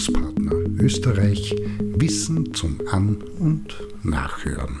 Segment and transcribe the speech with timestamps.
[0.00, 4.80] Bildungspartner Österreich Wissen zum An- und Nachhören.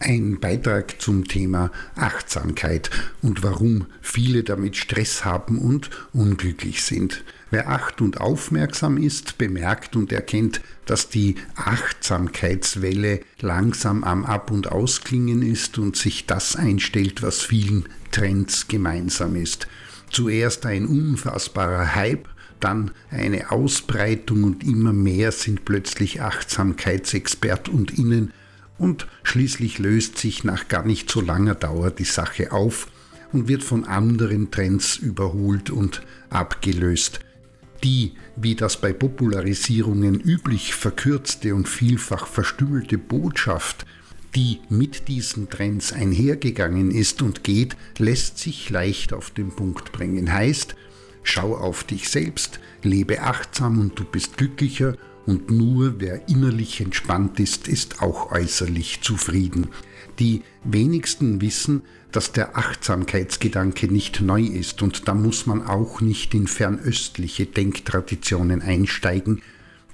[0.00, 2.90] Ein Beitrag zum Thema Achtsamkeit
[3.22, 7.24] und warum viele damit Stress haben und unglücklich sind.
[7.50, 14.70] Wer acht und aufmerksam ist, bemerkt und erkennt, dass die Achtsamkeitswelle langsam am Ab- und
[14.70, 19.68] Ausklingen ist und sich das einstellt, was vielen Trends gemeinsam ist.
[20.10, 22.28] Zuerst ein unfassbarer Hype,
[22.64, 28.32] dann eine Ausbreitung und immer mehr sind plötzlich Achtsamkeitsexpert und Innen
[28.78, 32.88] und schließlich löst sich nach gar nicht so langer Dauer die Sache auf
[33.32, 37.20] und wird von anderen Trends überholt und abgelöst.
[37.82, 43.84] Die, wie das bei Popularisierungen üblich verkürzte und vielfach verstümmelte Botschaft,
[44.34, 50.32] die mit diesen Trends einhergegangen ist und geht, lässt sich leicht auf den Punkt bringen.
[50.32, 50.74] Heißt,
[51.24, 57.40] schau auf dich selbst, lebe achtsam und du bist glücklicher und nur wer innerlich entspannt
[57.40, 59.68] ist, ist auch äußerlich zufrieden.
[60.18, 61.82] Die wenigsten wissen,
[62.12, 68.62] dass der Achtsamkeitsgedanke nicht neu ist und da muss man auch nicht in fernöstliche Denktraditionen
[68.62, 69.42] einsteigen,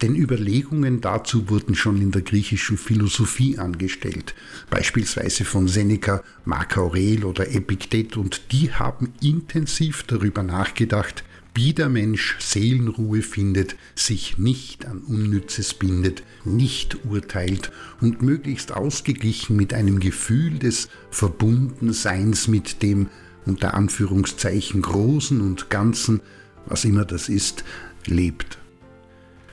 [0.03, 4.35] denn Überlegungen dazu wurden schon in der griechischen Philosophie angestellt,
[4.71, 11.89] beispielsweise von Seneca, Marc Aurel oder Epiktet, und die haben intensiv darüber nachgedacht, wie der
[11.89, 17.71] Mensch Seelenruhe findet, sich nicht an Unnützes bindet, nicht urteilt
[18.01, 23.09] und möglichst ausgeglichen mit einem Gefühl des Verbundenseins mit dem
[23.47, 26.21] unter Anführungszeichen Großen und Ganzen,
[26.67, 27.65] was immer das ist,
[28.07, 28.59] lebt.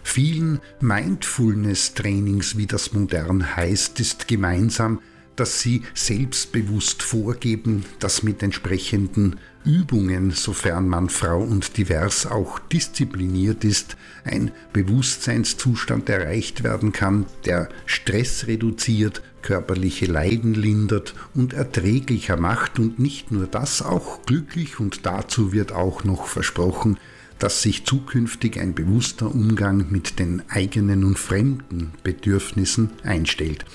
[0.04, 5.02] Vielen Mindfulness-Trainings, wie das modern heißt, ist gemeinsam,
[5.38, 13.64] dass sie selbstbewusst vorgeben, dass mit entsprechenden Übungen, sofern man Frau und divers auch diszipliniert
[13.64, 22.80] ist, ein Bewusstseinszustand erreicht werden kann, der Stress reduziert, körperliche Leiden lindert und erträglicher macht
[22.80, 26.98] und nicht nur das, auch glücklich und dazu wird auch noch versprochen,
[27.40, 33.66] dass sich zukünftig ein bewusster Umgang mit den eigenen und fremden Bedürfnissen einstellt.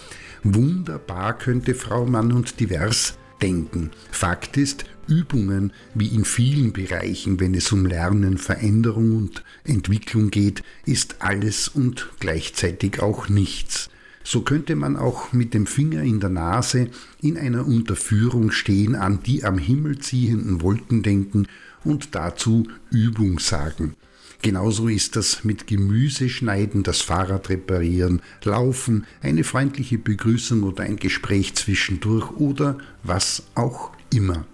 [0.44, 3.90] Wunderbar könnte Frau Mann und Divers denken.
[4.10, 10.62] Fakt ist, Übungen wie in vielen Bereichen, wenn es um Lernen, Veränderung und Entwicklung geht,
[10.84, 13.88] ist alles und gleichzeitig auch nichts.
[14.24, 16.88] So könnte man auch mit dem Finger in der Nase
[17.20, 21.46] in einer Unterführung stehen, an die am Himmel ziehenden Wolken denken
[21.84, 23.94] und dazu Übung sagen.
[24.42, 30.96] Genauso ist das mit Gemüse schneiden, das Fahrrad reparieren, laufen, eine freundliche Begrüßung oder ein
[30.96, 34.44] Gespräch zwischendurch oder was auch immer.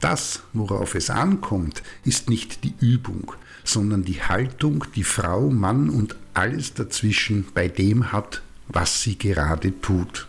[0.00, 3.32] Das, worauf es ankommt, ist nicht die Übung,
[3.64, 9.80] sondern die Haltung, die Frau, Mann und alles dazwischen bei dem hat, was sie gerade
[9.80, 10.28] tut.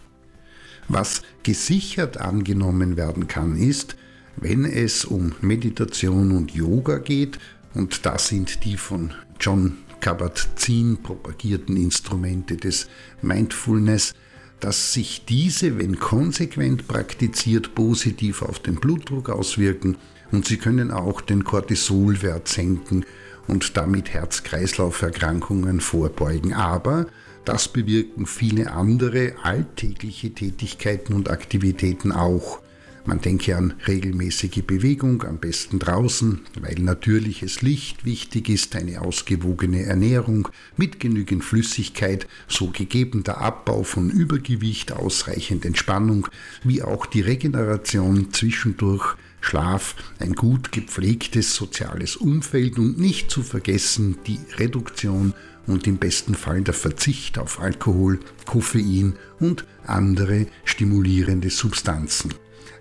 [0.87, 3.97] Was gesichert angenommen werden kann, ist,
[4.37, 7.39] wenn es um Meditation und Yoga geht,
[7.77, 12.87] und das sind die von John Kabat-Zinn propagierten Instrumente des
[13.21, 14.15] Mindfulness,
[14.59, 19.97] dass sich diese, wenn konsequent praktiziert, positiv auf den Blutdruck auswirken
[20.31, 23.05] und sie können auch den Cortisolwert senken
[23.47, 26.53] und damit Herz-Kreislauf-Erkrankungen vorbeugen.
[26.53, 27.05] Aber
[27.45, 32.59] das bewirken viele andere alltägliche Tätigkeiten und Aktivitäten auch.
[33.07, 39.83] Man denke an regelmäßige Bewegung, am besten draußen, weil natürliches Licht wichtig ist, eine ausgewogene
[39.83, 46.27] Ernährung mit genügend Flüssigkeit, so gegeben der Abbau von Übergewicht, ausreichend Entspannung,
[46.65, 54.17] wie auch die Regeneration zwischendurch, Schlaf, ein gut gepflegtes soziales Umfeld und nicht zu vergessen
[54.27, 55.33] die Reduktion
[55.65, 62.33] und im besten Fall der Verzicht auf Alkohol, Koffein und andere stimulierende Substanzen.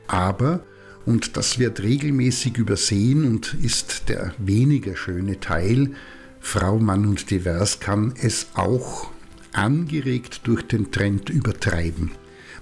[0.07, 0.65] Aber,
[1.05, 5.93] und das wird regelmäßig übersehen und ist der weniger schöne Teil,
[6.41, 9.11] Frau, Mann und Divers kann es auch
[9.53, 12.13] angeregt durch den Trend übertreiben.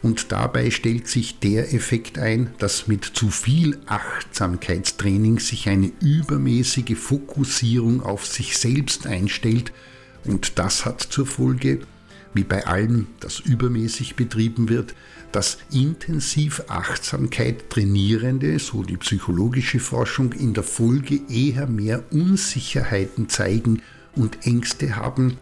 [0.03, 6.97] Und dabei stellt sich der Effekt ein, dass mit zu viel Achtsamkeitstraining sich eine übermäßige
[6.97, 9.73] Fokussierung auf sich selbst einstellt
[10.25, 11.81] und das hat zur Folge,
[12.35, 14.95] wie bei allem, das übermäßig betrieben wird,
[15.33, 23.83] dass intensiv Achtsamkeit Trainierende, so die psychologische Forschung, in der Folge eher mehr Unsicherheiten zeigen
[24.15, 25.39] und Ängste haben,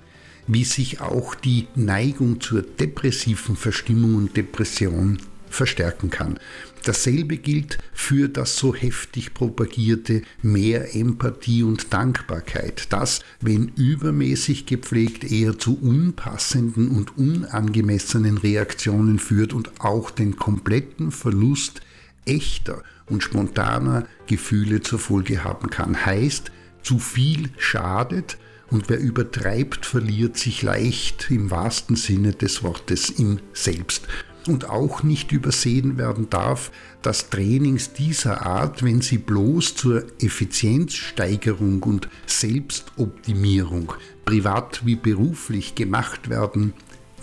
[0.46, 5.18] wie sich auch die Neigung zur depressiven Verstimmung und Depression
[5.52, 6.38] verstärken kann.
[6.84, 15.30] Dasselbe gilt für das so heftig propagierte mehr Empathie und Dankbarkeit, das, wenn übermäßig gepflegt,
[15.30, 21.82] eher zu unpassenden und unangemessenen Reaktionen führt und auch den kompletten Verlust
[22.24, 26.04] echter und spontaner Gefühle zur Folge haben kann.
[26.04, 26.50] Heißt,
[26.82, 28.38] zu viel schadet
[28.70, 34.08] und wer übertreibt, verliert sich leicht im wahrsten Sinne des Wortes im Selbst.
[34.46, 41.82] Und auch nicht übersehen werden darf, dass Trainings dieser Art, wenn sie bloß zur Effizienzsteigerung
[41.82, 43.92] und Selbstoptimierung,
[44.24, 46.72] privat wie beruflich gemacht werden,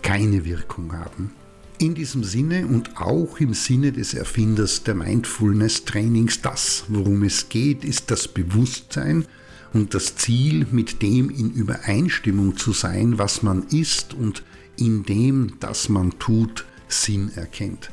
[0.02, 1.32] keine Wirkung haben.
[1.78, 7.86] In diesem Sinne und auch im Sinne des Erfinders der Mindfulness-Trainings, das, worum es geht,
[7.86, 9.26] ist das Bewusstsein
[9.74, 14.44] und das Ziel, mit dem in Übereinstimmung zu sein, was man ist und
[14.78, 17.92] in dem, das man tut, Sinn erkennt.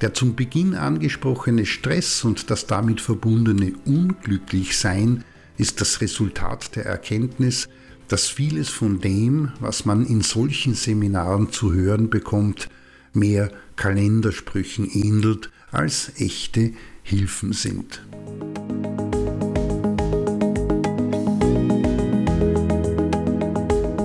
[0.00, 5.24] Der zum Beginn angesprochene Stress und das damit verbundene Unglücklichsein
[5.58, 7.68] ist das Resultat der Erkenntnis,
[8.08, 12.68] dass vieles von dem, was man in solchen Seminaren zu hören bekommt,
[13.12, 16.72] mehr Kalendersprüchen ähnelt als echte
[17.02, 18.02] Hilfen sind.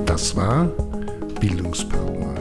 [0.05, 0.65] Das war
[1.39, 2.40] Bildungspartner